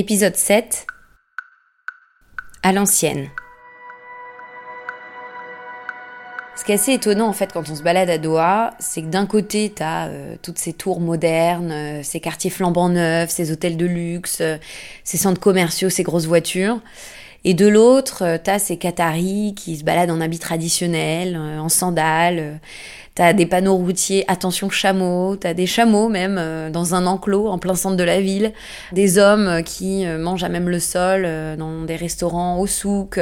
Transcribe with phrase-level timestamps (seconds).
[0.00, 0.86] Épisode 7
[2.62, 3.28] À l'ancienne.
[6.56, 9.08] Ce qui est assez étonnant en fait quand on se balade à Doha, c'est que
[9.08, 13.76] d'un côté t'as euh, toutes ces tours modernes, euh, ces quartiers flambant neufs, ces hôtels
[13.76, 14.56] de luxe, euh,
[15.04, 16.80] ces centres commerciaux, ces grosses voitures,
[17.44, 22.58] et de l'autre t'as ces Qataris qui se baladent en habits traditionnels, en sandales
[23.20, 27.58] T'as des panneaux routiers, attention chameau, t'as des chameaux même euh, dans un enclos en
[27.58, 28.54] plein centre de la ville,
[28.92, 31.28] des hommes euh, qui euh, mangent à même le sol
[31.58, 33.20] dans des restaurants au souk.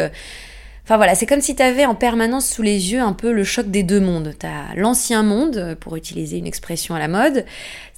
[0.84, 3.72] Enfin voilà, c'est comme si t'avais en permanence sous les yeux un peu le choc
[3.72, 4.34] des deux mondes.
[4.38, 7.44] T'as l'ancien monde, pour utiliser une expression à la mode,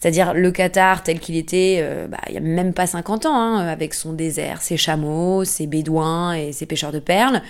[0.00, 3.68] c'est-à-dire le Qatar tel qu'il était bah, il y a même pas 50 ans, hein,
[3.68, 7.42] avec son désert, ses chameaux, ses bédouins et ses pêcheurs de perles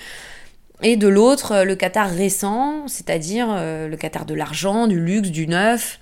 [0.82, 5.30] et de l'autre euh, le Qatar récent, c'est-à-dire euh, le Qatar de l'argent, du luxe,
[5.30, 6.00] du neuf,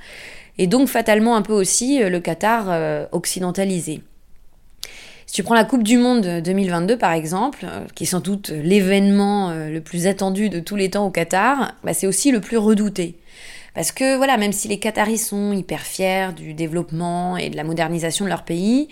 [0.58, 4.02] et donc fatalement un peu aussi euh, le Qatar occidentalisé.
[5.26, 9.52] Si tu prends la Coupe du Monde 2022 par exemple, qui est sans doute l'événement
[9.52, 13.18] le plus attendu de tous les temps au Qatar, bah, c'est aussi le plus redouté.
[13.74, 17.64] Parce que voilà, même si les Qataris sont hyper fiers du développement et de la
[17.64, 18.88] modernisation de leur pays,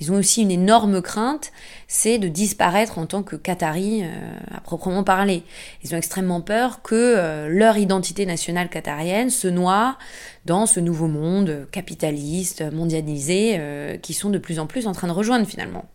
[0.00, 1.50] ils ont aussi une énorme crainte,
[1.88, 4.08] c'est de disparaître en tant que Qataris euh,
[4.54, 5.42] à proprement parler.
[5.82, 9.98] Ils ont extrêmement peur que euh, leur identité nationale qatarienne se noie
[10.44, 15.08] dans ce nouveau monde capitaliste, mondialisé, euh, qui sont de plus en plus en train
[15.08, 15.86] de rejoindre finalement.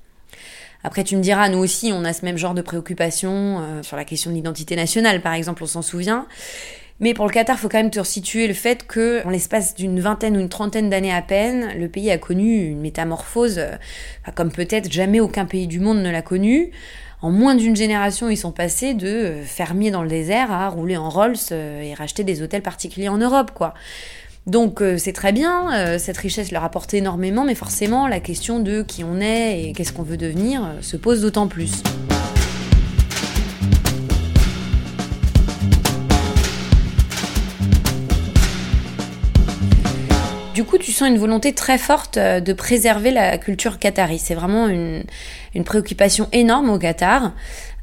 [0.83, 4.03] Après, tu me diras, nous aussi, on a ce même genre de préoccupation sur la
[4.03, 6.27] question de l'identité nationale, par exemple, on s'en souvient.
[6.99, 9.99] Mais pour le Qatar, faut quand même te resituer le fait que, en l'espace d'une
[9.99, 13.75] vingtaine ou une trentaine d'années à peine, le pays a connu une métamorphose euh,
[14.35, 16.71] comme peut-être jamais aucun pays du monde ne l'a connu.
[17.21, 20.95] En moins d'une génération, ils sont passés de euh, fermiers dans le désert à rouler
[20.95, 23.73] en Rolls euh, et racheter des hôtels particuliers en Europe, quoi.
[24.45, 29.05] Donc c'est très bien, cette richesse leur apporte énormément, mais forcément la question de qui
[29.05, 31.81] on est et qu'est-ce qu'on veut devenir se pose d'autant plus.
[40.53, 44.19] Du coup, tu sens une volonté très forte euh, de préserver la culture qatari.
[44.19, 45.03] C'est vraiment une,
[45.65, 47.33] préoccupation énorme au Qatar.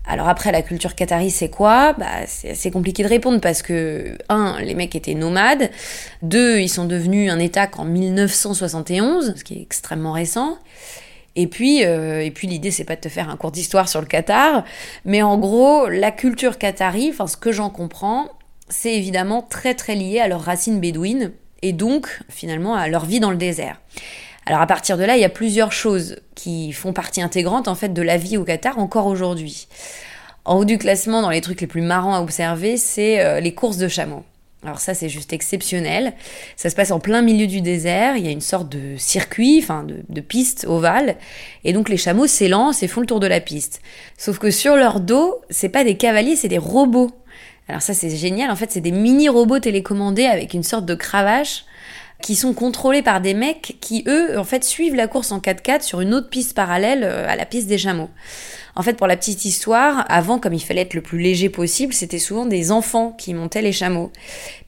[0.06, 1.94] Alors après, la culture qatari, c'est quoi?
[1.94, 5.68] Bah, C'est compliqué de répondre parce que, un, les mecs étaient nomades.
[6.22, 10.56] Deux, ils sont devenus un État qu'en 1971, ce qui est extrêmement récent.
[11.34, 14.00] Et puis, euh, et puis l'idée, c'est pas de te faire un cours d'histoire sur
[14.00, 14.64] le Qatar,
[15.04, 18.28] mais en gros, la culture qatari, enfin ce que j'en comprends,
[18.68, 23.20] c'est évidemment très très lié à leurs racines bédouines et donc finalement à leur vie
[23.20, 23.80] dans le désert.
[24.46, 27.74] Alors à partir de là, il y a plusieurs choses qui font partie intégrante en
[27.74, 29.68] fait de la vie au Qatar encore aujourd'hui.
[30.44, 33.54] En haut du classement, dans les trucs les plus marrants à observer, c'est euh, les
[33.54, 34.24] courses de chameaux.
[34.62, 36.12] Alors ça, c'est juste exceptionnel.
[36.56, 38.16] Ça se passe en plein milieu du désert.
[38.16, 41.16] Il y a une sorte de circuit, enfin de, de piste ovale,
[41.64, 43.80] et donc les chameaux s'élancent et font le tour de la piste.
[44.18, 47.10] Sauf que sur leur dos, c'est pas des cavaliers, c'est des robots.
[47.70, 50.96] Alors ça c'est génial, en fait c'est des mini robots télécommandés avec une sorte de
[50.96, 51.64] cravache
[52.20, 55.82] qui sont contrôlés par des mecs qui eux en fait suivent la course en 4x4
[55.82, 58.10] sur une autre piste parallèle euh, à la piste des chameaux.
[58.76, 61.92] En fait, pour la petite histoire, avant, comme il fallait être le plus léger possible,
[61.92, 64.12] c'était souvent des enfants qui montaient les chameaux.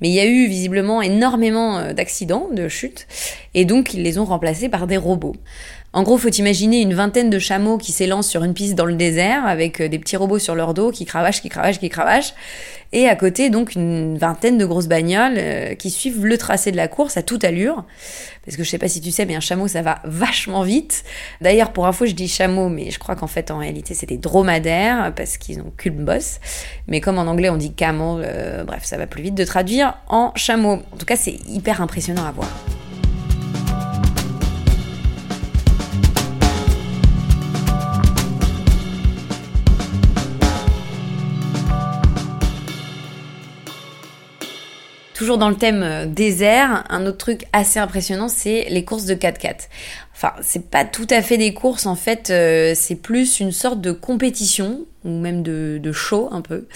[0.00, 3.06] Mais il y a eu visiblement énormément euh, d'accidents, de chutes,
[3.54, 5.36] et donc ils les ont remplacés par des robots.
[5.94, 8.94] En gros, faut imaginer une vingtaine de chameaux qui s'élancent sur une piste dans le
[8.94, 12.32] désert avec euh, des petits robots sur leur dos qui cravachent, qui cravachent, qui cravachent.
[12.94, 16.76] Et à côté, donc, une vingtaine de grosses bagnoles euh, qui suivent le tracé de
[16.76, 17.84] la course à toute allure.
[18.44, 21.04] Parce que je sais pas si tu sais, mais un chameau, ça va vachement vite.
[21.42, 24.18] D'ailleurs, pour info, je dis chameau, mais je crois qu'en fait, en réalité, c'est des
[24.18, 26.40] dromadaires parce qu'ils ont qu'une bosse.
[26.88, 29.98] Mais comme en anglais, on dit camel, euh, bref, ça va plus vite de traduire
[30.08, 30.80] en chameau.
[30.92, 32.48] En tout cas, c'est hyper impressionnant à voir.
[45.22, 49.14] Toujours dans le thème euh, désert, un autre truc assez impressionnant, c'est les courses de
[49.14, 49.68] 4x4.
[50.12, 53.80] Enfin, c'est pas tout à fait des courses, en fait, euh, c'est plus une sorte
[53.80, 56.66] de compétition, ou même de, show un peu.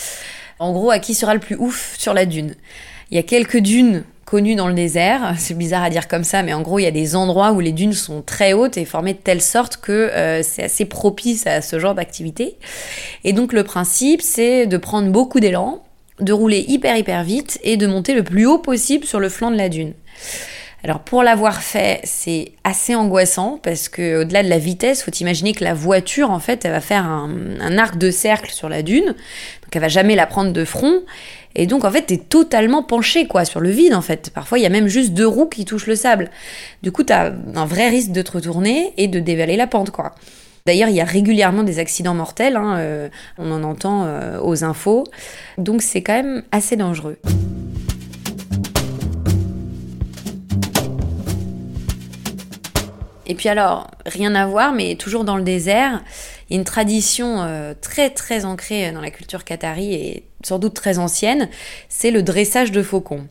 [0.61, 2.55] En gros, à qui sera le plus ouf sur la dune.
[3.11, 6.45] Il y a quelques dunes connues dans le désert, c'est bizarre à dire comme ça,
[6.45, 8.85] mais en gros, il y a des endroits où les dunes sont très hautes et
[8.85, 12.59] formées de telle sorte que euh, c'est assez propice à ce genre d'activité.
[13.25, 15.83] Et donc, le principe, c'est de prendre beaucoup d'élan,
[16.21, 19.51] de rouler hyper hyper vite et de monter le plus haut possible sur le flanc
[19.51, 19.93] de la dune.
[20.85, 25.53] Alors pour l'avoir fait, c'est assez angoissant parce que au-delà de la vitesse, faut imaginer
[25.53, 29.07] que la voiture en fait, elle va faire un, arc de cercle sur la dune,
[29.07, 29.17] donc
[29.73, 31.03] elle va jamais la prendre de front.
[31.57, 34.31] Et donc en fait, t'es totalement penché quoi sur le vide en fait.
[34.33, 36.31] Parfois, il y a même juste deux roues qui touchent le sable.
[36.83, 40.15] Du coup, t'as un vrai risque de te retourner et de dévaler la pente quoi.
[40.67, 43.09] D'ailleurs, il y a régulièrement des accidents mortels, hein, euh,
[43.39, 45.05] on en entend euh, aux infos,
[45.59, 47.19] donc c'est quand même assez dangereux.
[53.29, 56.03] Et puis alors, rien à voir, mais toujours dans le désert,
[56.49, 60.59] il y a une tradition euh, très très ancrée dans la culture qatari et sans
[60.59, 61.49] doute très ancienne,
[61.89, 63.29] c'est le dressage de faucons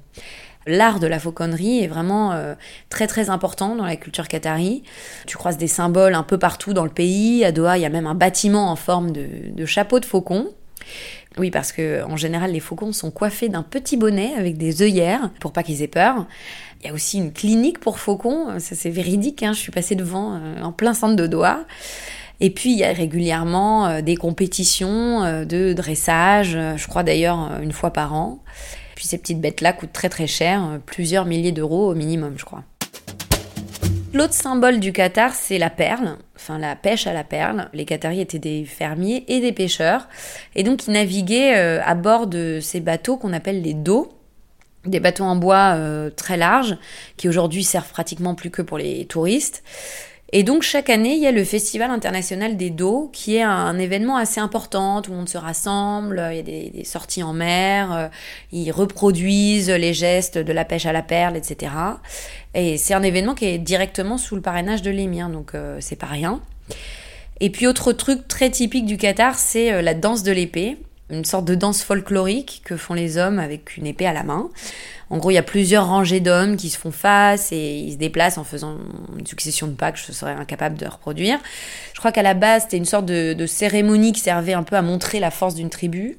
[0.67, 2.55] l'art de la fauconnerie est vraiment euh,
[2.89, 4.83] très très important dans la culture qatari.
[5.27, 7.45] Tu croises des symboles un peu partout dans le pays.
[7.45, 10.49] À Doha, il y a même un bâtiment en forme de, chapeau de faucon.
[11.37, 15.31] Oui, parce que en général, les faucons sont coiffés d'un petit bonnet avec des œillères
[15.39, 16.27] pour pas qu'ils aient peur.
[16.81, 19.53] Il y a aussi une clinique pour faucons, ça c'est véridique, hein.
[19.53, 21.65] je suis passée devant euh, en plein centre de Doha.
[22.41, 27.71] Et puis il y a régulièrement euh, des compétitions de dressage, je crois d'ailleurs une
[27.71, 28.39] fois par an.
[28.95, 32.45] Puis ces petites bêtes-là coûtent très très cher, euh, plusieurs milliers d'euros au minimum, je
[32.45, 32.63] crois.
[34.13, 37.69] L'autre symbole du Qatar, c'est la perle, enfin la pêche à la perle.
[37.73, 40.07] Les Qataris étaient des fermiers et des pêcheurs,
[40.55, 44.13] et donc ils naviguaient euh, à bord de ces bateaux qu'on appelle les dos,
[44.85, 46.77] des bateaux en bois euh, très larges,
[47.17, 49.63] qui aujourd'hui servent pratiquement plus que pour les touristes.
[50.37, 53.79] Et donc chaque année, il y a le Festival international des dos, qui est un,
[53.79, 55.01] événement assez important.
[55.01, 58.07] Tout le monde se rassemble, il y a des, sorties en mer, euh,
[58.51, 61.71] ils reproduisent les gestes de la pêche à la perle, etc.
[62.53, 65.95] Et c'est un événement qui est directement sous le parrainage de l'émir, donc euh, c'est
[65.95, 66.41] pas rien.
[67.39, 70.77] Et puis autre truc très typique du Qatar, c'est euh, la danse de l'épée
[71.09, 74.49] une sorte de danse folklorique que font les hommes avec une épée à la main.
[75.09, 77.97] En gros, il y a plusieurs rangées d'hommes qui se font face et ils se
[77.97, 78.77] déplacent en faisant
[79.17, 81.37] une succession de pas que je serais incapable de reproduire.
[81.93, 84.81] Je crois qu'à la base, c'était une sorte de, cérémonie qui servait un peu à
[84.81, 86.17] montrer la force d'une tribu.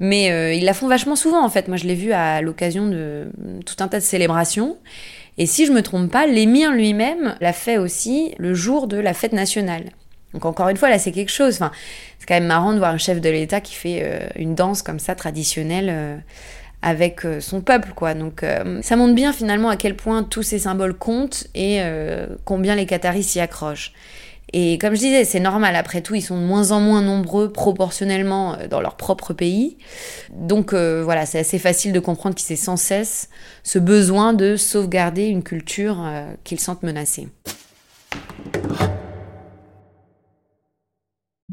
[0.00, 1.68] Mais euh, ils la font vachement souvent en fait.
[1.68, 3.30] Moi, je l'ai vu à l'occasion de
[3.66, 4.78] tout un tas de célébrations.
[5.38, 9.14] Et si je me trompe pas, l'émir lui-même l'a fait aussi le jour de la
[9.14, 9.90] fête nationale.
[10.34, 11.54] Donc encore une fois, là, c'est quelque chose.
[11.54, 11.72] Enfin,
[12.18, 14.82] c'est quand même marrant de voir un chef de l'État qui fait euh, une danse
[14.82, 16.16] comme ça traditionnelle euh,
[16.82, 18.14] avec euh, son peuple, quoi.
[18.14, 18.44] Donc
[18.82, 21.80] ça montre bien finalement à quel point tous ces symboles comptent et
[22.44, 23.92] combien les Qataris s'y accrochent.
[24.54, 27.52] Et comme je disais, c'est normal, après tout, ils sont de moins en moins nombreux
[27.52, 29.76] proportionnellement dans leur propre pays.
[30.32, 33.28] Donc voilà, c'est assez facile de comprendre qu'ils aient sans cesse
[33.62, 35.98] ce besoin de sauvegarder une culture
[36.44, 37.28] qu'ils sentent menacée.